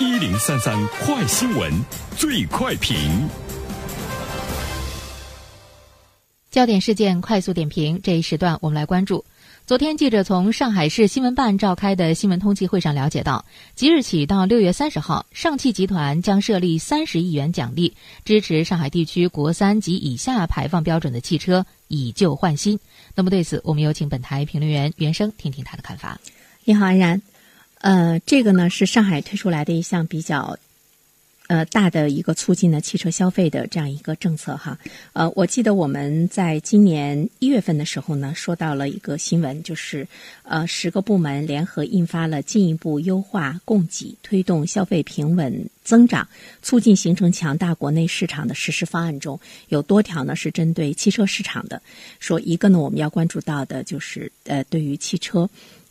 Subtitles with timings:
[0.00, 0.74] 一零三三
[1.04, 1.70] 快新闻，
[2.16, 3.28] 最快评。
[6.50, 9.26] 焦点事件快速点评，这一时段我们来关注。
[9.66, 13.44] 昨天，记者从上海市新闻办召开的新闻通气会上了解到，
[13.74, 17.94] 即日起到六月三十号，上汽集团将设立三十亿元奖励，
[18.24, 22.80] 支持上海地区国三及以下排放标准的汽车以旧换新。
[23.14, 26.18] 那么对此，我们有请本台评论员袁生听听他的看法。
[26.64, 27.20] 你好，安然。
[27.80, 30.58] 呃，这个呢是上海推出来的一项比较。
[31.50, 34.78] 呃，大的一个促进了汽车消费的这样一个政策哈。
[35.14, 40.06] 呃，我记得我们在今年一月份的时候呢，说到了一个新闻，就是
[40.44, 46.28] 呃，十个部门联合印发了进一步优化供给、推动消费平稳增长、
[46.62, 49.40] 促进形成强大国内市场的实施方案中，
[49.70, 51.82] 有多条呢是针对汽车市场的。
[52.20, 55.50] 说一个呢，我们要关注到的就是呃，对于汽车。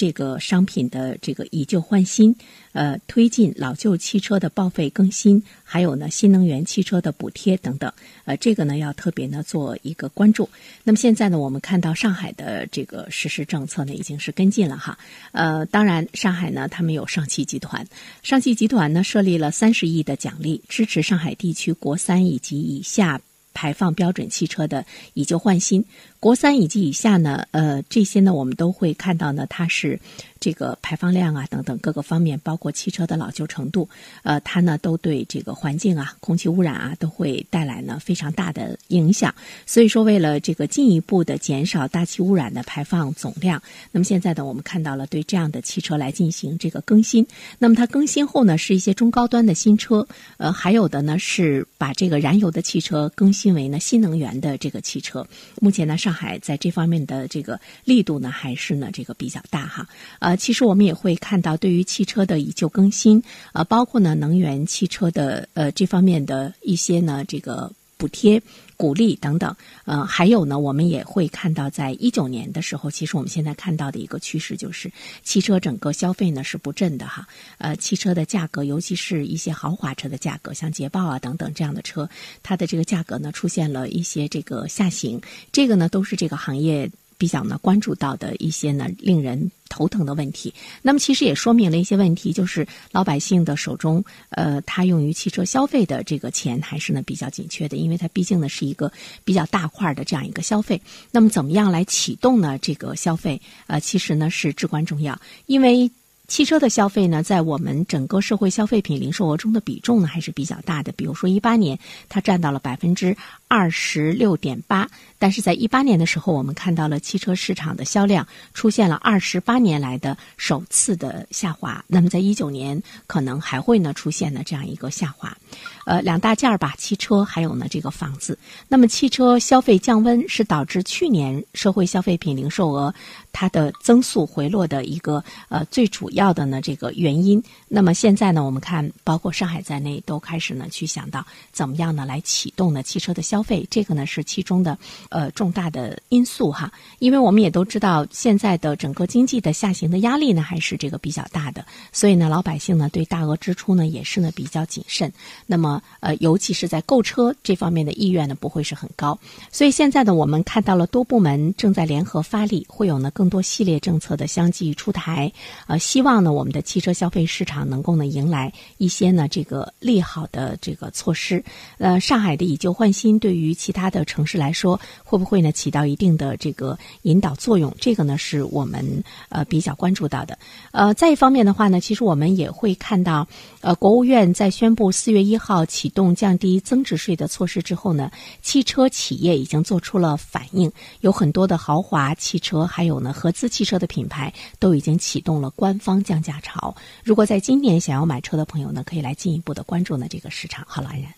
[0.00, 2.34] 这个商品的这个以旧换新，
[2.72, 7.92] 呃，推进老旧汽车的报废更新，还有呢新能源汽车的补贴等等，
[8.24, 10.48] 呃，这个呢要特别呢做一个关注。
[10.84, 14.98] 那么现在呢，我们看到上海的这个实施政策呢已经是跟进了哈，
[15.32, 17.86] 呃，当然上海呢他们有上汽集团，
[18.22, 23.20] 上汽集团呢设立了三十亿的奖励，支持上海地区国三以及以下。
[23.52, 24.84] 排放标准汽车的
[25.14, 25.84] 以旧换新，
[26.18, 29.98] 国三以及以下呢，呃，这些呢，我们都会看到呢，它是
[30.38, 33.88] 这个排放量啊等等各个方面，包括汽车的老旧程度，
[34.22, 39.34] 呃，它呢都对这个环境啊、空气污染啊都会带来呢非常大的影响。
[39.66, 43.62] 所以说，为了这个进一步的减少大气污染的排放总量，
[43.92, 47.26] 那么现在呢，我们看到了对这样的汽车来进行这个更新。
[47.58, 50.06] 那么它更新后呢，是一些中高端的新车，
[50.38, 53.30] 呃，还有的呢是把这个燃油的汽车更。
[53.32, 55.26] 新为呢新能源的这个汽车，
[55.62, 59.88] 目前呢上海在这方面的这个力度呢还是呢这个比较大哈。
[60.18, 63.22] 呃，其实我们也会看到，对于汽车的以旧更新，
[63.54, 67.72] 呃，包括呢能源汽车的呃这方面的一些呢这个。
[68.00, 68.40] 补贴、
[68.80, 74.90] 鼓励等等，呃，还有呢，我们也会看到，在一九年的时候，其实我们现在看到的一个趋势就是，
[75.22, 77.28] 汽车整个消费呢是不振的哈。
[77.58, 82.08] 呃，汽车的价格，尤其是一些豪华车的价格，像捷豹啊等等这样的车，
[82.42, 85.20] 它的这个价格呢出现了一些这个下行，
[85.52, 86.90] 这个呢都是这个行业。
[87.20, 98.90] 比较呢关注到的一些呢令人头疼的问题，那么其实也说明了一些问题，就是老百姓的手中，呃，他用于汽车消费的这个钱还是呢比较紧缺的，因为它毕竟呢是一个
[99.22, 100.80] 比较大块的这样一个消费。
[101.10, 103.38] 那么怎么样来启动呢这个消费？
[103.66, 105.90] 呃，其实呢是至关重要，因为。
[106.30, 110.92] 汽车的消费呢，在我们整个社会消费品零售额中的比重呢，还是比较大的。
[110.92, 111.76] 比如说，一八年
[112.08, 113.14] 它占到了百分之
[113.48, 114.88] 二十六点八，
[115.18, 118.24] 但是在一八年的时候，我们看到了汽车市场的销量
[118.54, 121.84] 出现了二十八年来的首次的下滑。
[121.88, 125.36] 那么，在一九年可能还会呢出现呢这样一个下滑。
[125.84, 128.38] 呃，两大件儿吧，汽车还有呢这个房子。
[128.68, 132.94] 那么，汽车消费降温是导致去年社会消费品零售额
[133.32, 137.42] 它的增速回落的一个呃最主要要的呢这个原因。
[137.66, 146.70] 那么现在呢，我们看包括上海在内都开始呢去想到怎么样呢来启动呢汽车的消费，这个呢是其中的呃重大的因素哈。
[146.98, 155.10] 因为我们也都知道，现在的整个经济的下行的压力呢还是这个比较大的，所以呢老百姓呢对大额支出呢也是呢比较谨慎。
[155.46, 159.18] 那么呃，尤其是在购车这方面的意愿呢，不会是很高。
[159.50, 165.32] 所以现在呢，我们看到了多部门正在联合发力，会有呢更多系列政策的相继出台。
[165.66, 171.42] 呃，希望望呢，我们的汽车消费市场能够呢迎来一些呢这个利好的这个措施。
[171.78, 177.72] 呃，上海的以旧换新对于其他的城市来说，会不会呢起到一定的这个引导作用？
[177.80, 178.84] 这个呢是我们
[179.28, 180.36] 呃比较关注到的。
[180.72, 183.26] 呃，再一方面的话呢，其实我们也会看到，
[183.60, 185.64] 呃，国务院在宣布四月一号。
[185.70, 188.10] 启动降低增值税的措施之后呢，
[188.42, 190.70] 汽车企业已经做出了反应，
[191.00, 196.74] 有很多的豪华汽车，还有呢合资汽车的品牌都已经启动了官方降价潮。
[197.04, 200.64] 如果在今年想要买车的朋友呢，可以来进一步的关注呢这个市场。
[200.68, 201.12] 好了，安然，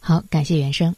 [0.00, 0.94] 好，感谢袁生。